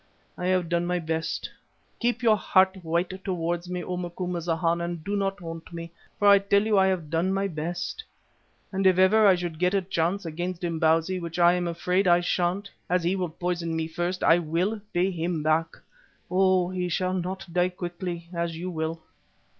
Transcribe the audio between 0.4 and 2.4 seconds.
have done my best. Keep your